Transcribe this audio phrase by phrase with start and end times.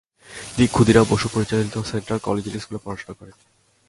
[0.53, 3.35] তিনি ক্ষুদিরাম বসু পরিচালিত central collegiate স্কুলে পড়াশোনা করেন।